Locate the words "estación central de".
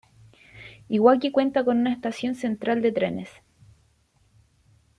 1.93-2.91